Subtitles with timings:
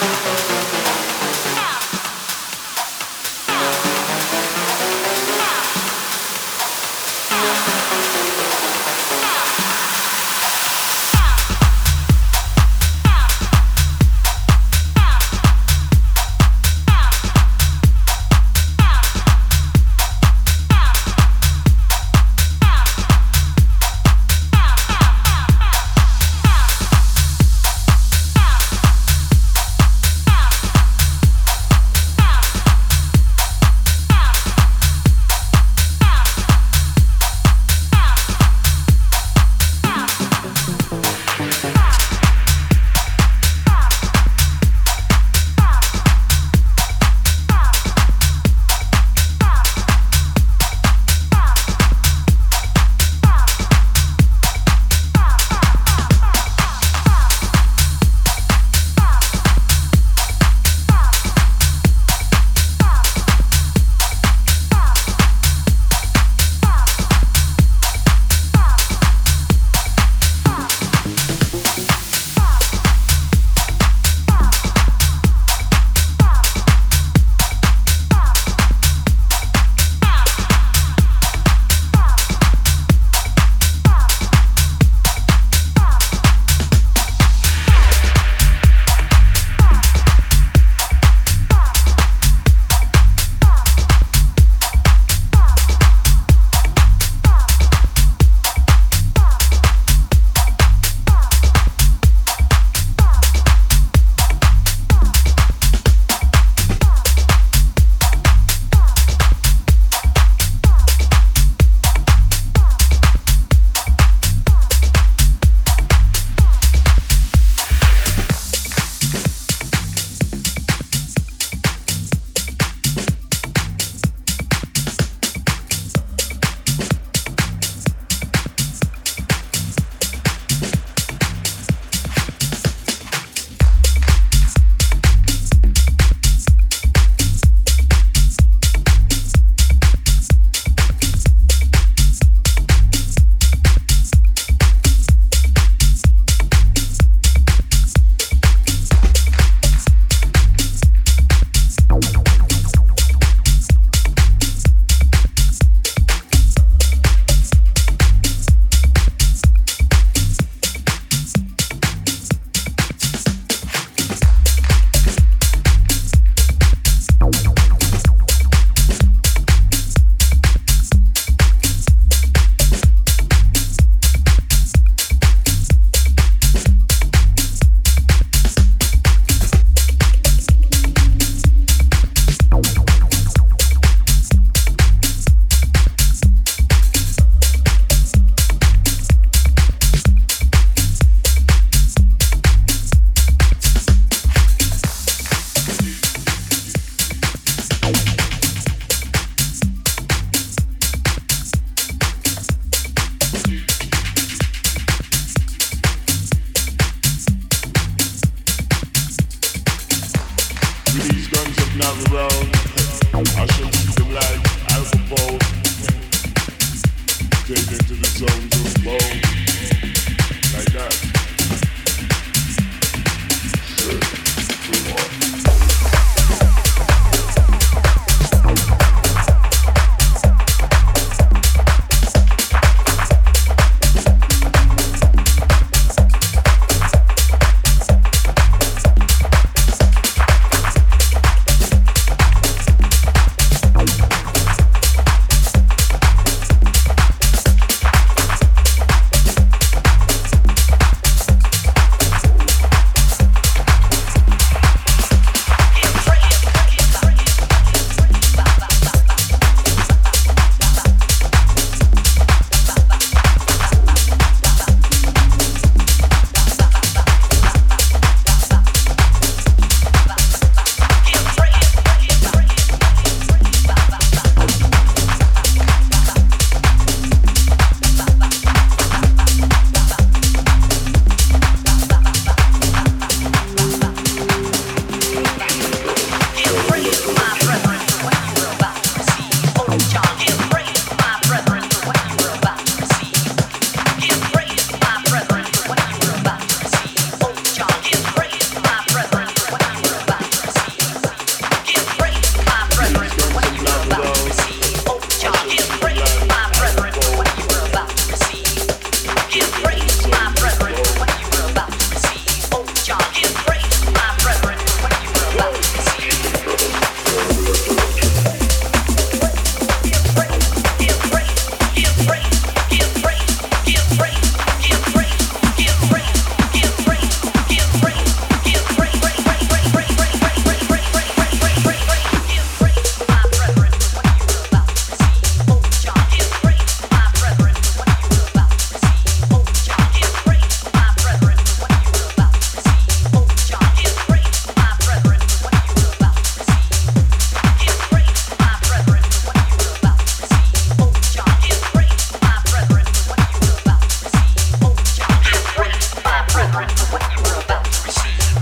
[0.00, 0.49] Thank you.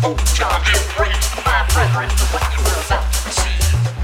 [0.00, 0.62] Oh, John,
[1.44, 3.97] my brethren, what you were about to receive.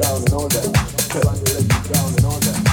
[0.00, 0.48] down and all.
[0.48, 2.71] Trying to let you down and all that.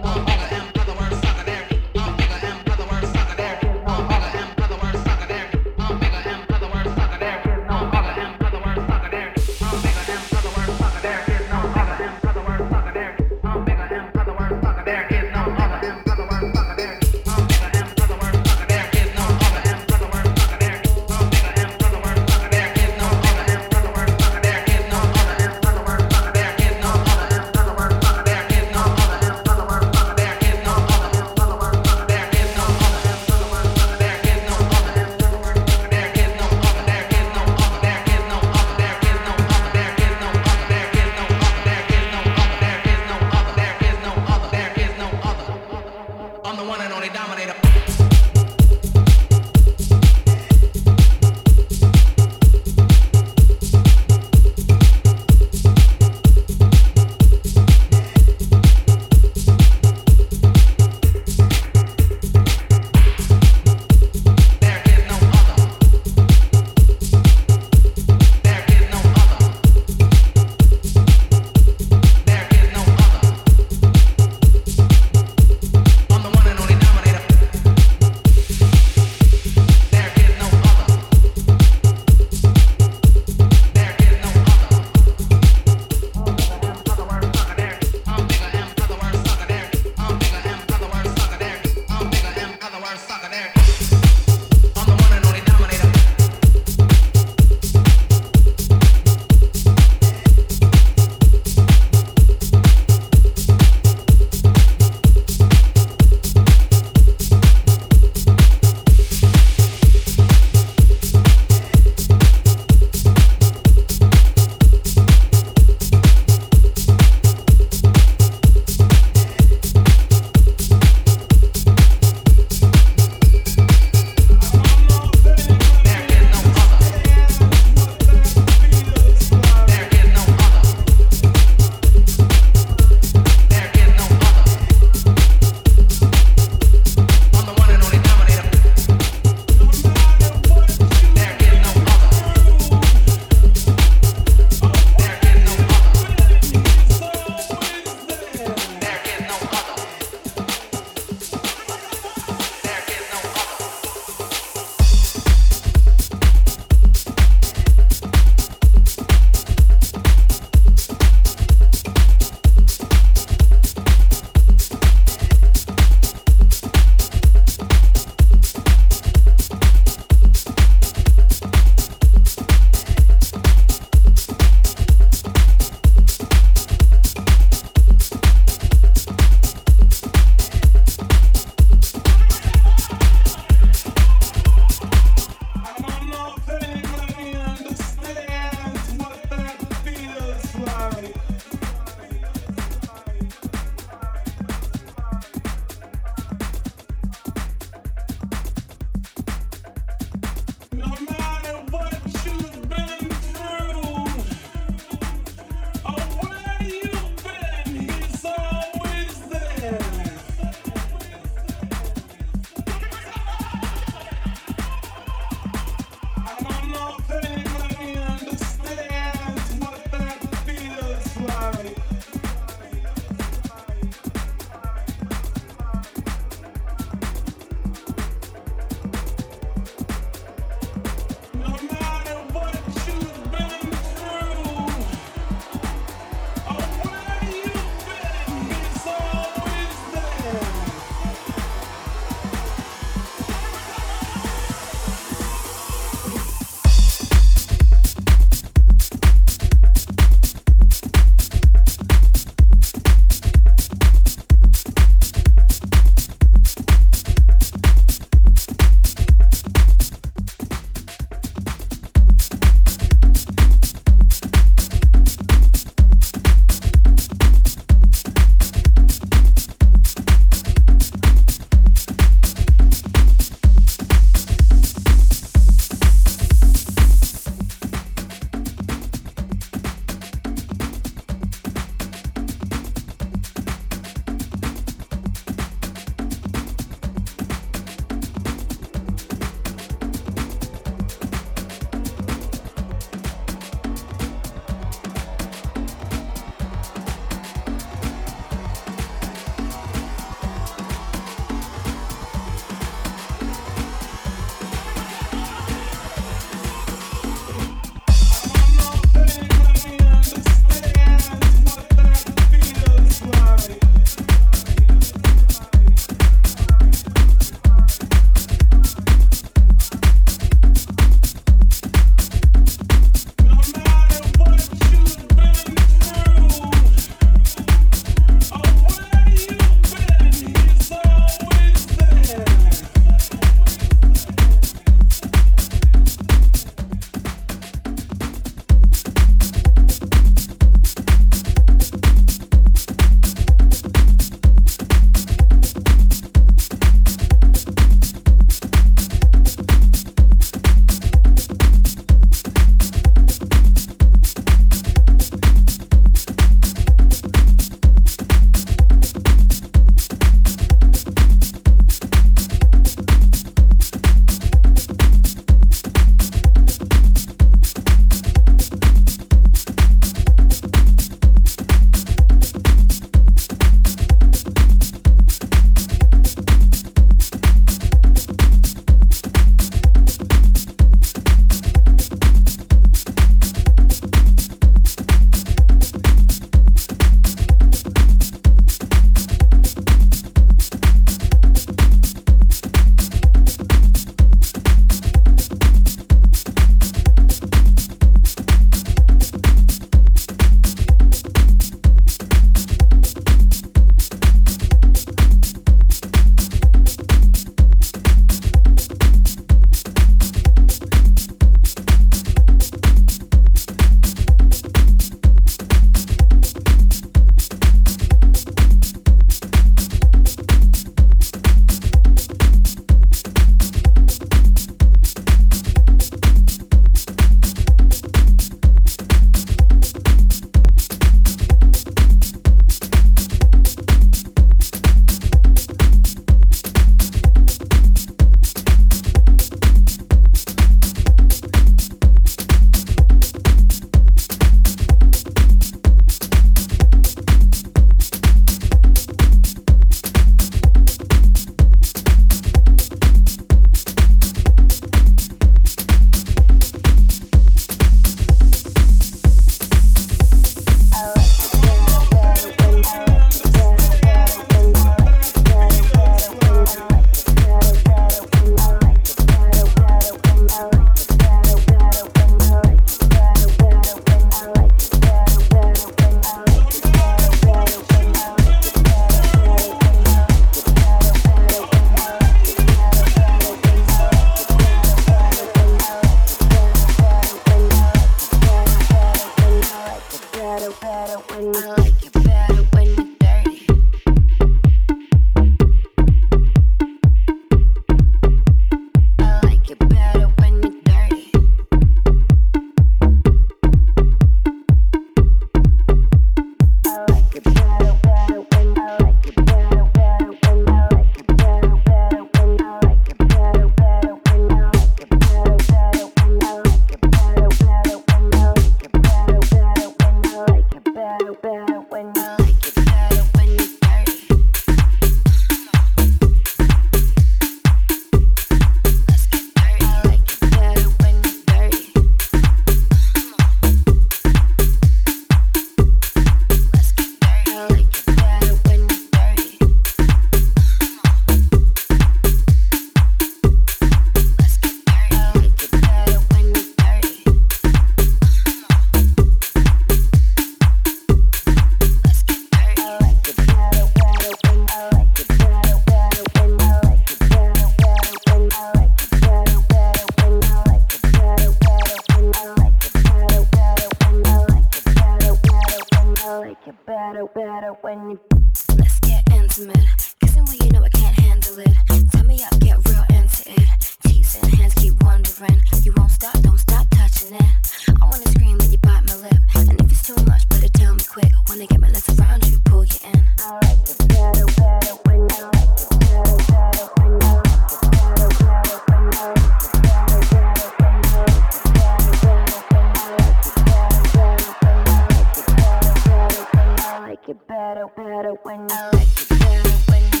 [597.11, 600.00] it better, better when you like it better when you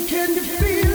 [0.00, 0.91] can you feel?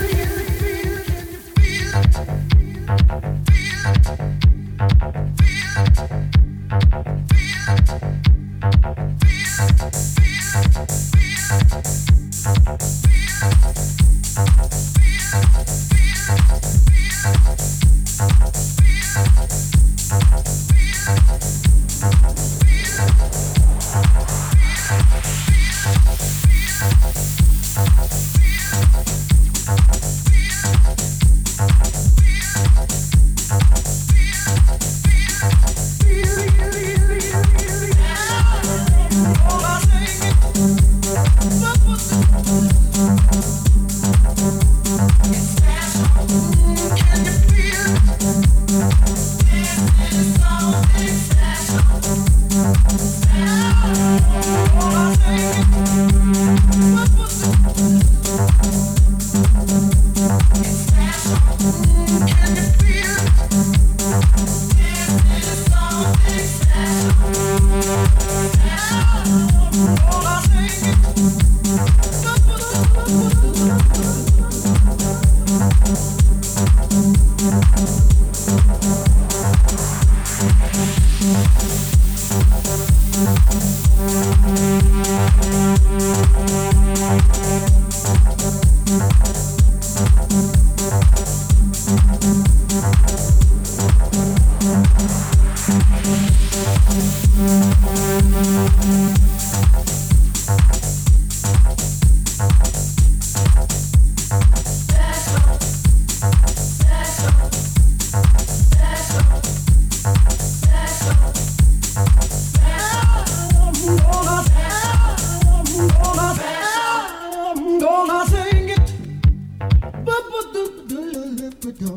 [121.80, 121.92] It's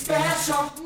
[0.00, 0.79] special.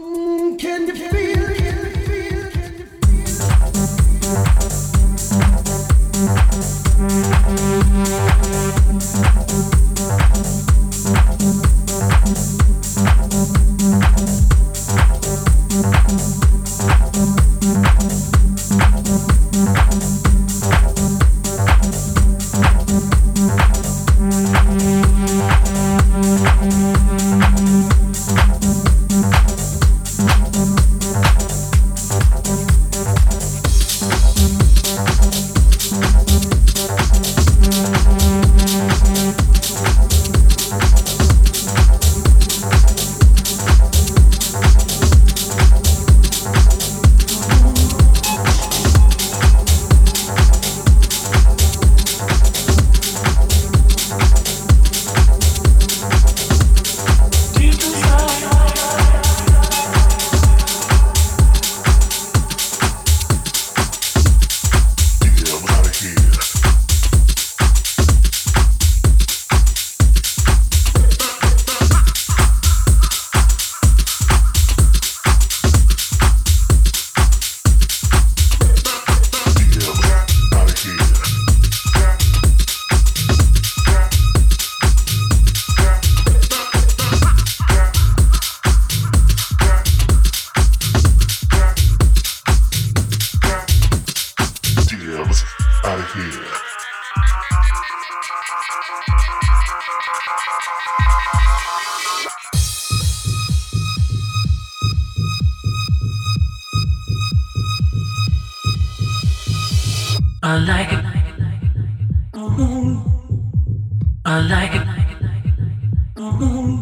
[112.57, 114.87] I like it.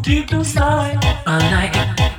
[0.03, 2.12] Deep inside, I like it.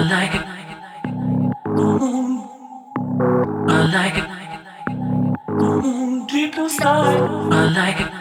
[0.00, 0.44] I like it.
[3.68, 4.26] I like it.
[6.26, 7.20] Deep inside.
[7.52, 8.19] I like it.